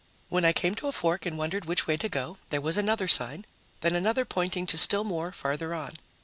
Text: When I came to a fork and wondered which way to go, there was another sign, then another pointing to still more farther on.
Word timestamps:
When 0.29 0.45
I 0.45 0.51
came 0.51 0.73
to 0.77 0.87
a 0.87 0.91
fork 0.91 1.27
and 1.27 1.37
wondered 1.37 1.65
which 1.65 1.85
way 1.85 1.95
to 1.97 2.09
go, 2.09 2.37
there 2.49 2.59
was 2.59 2.75
another 2.75 3.07
sign, 3.07 3.45
then 3.81 3.95
another 3.95 4.25
pointing 4.25 4.65
to 4.65 4.77
still 4.79 5.03
more 5.03 5.31
farther 5.31 5.75
on. 5.75 5.93